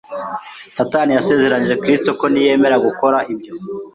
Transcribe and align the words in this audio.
Satani 0.77 1.11
yasezeraniye 1.17 1.75
Kristo 1.83 2.09
ko 2.19 2.25
niyemera 2.31 2.75
gukora 2.85 3.17
ibyo, 3.33 3.53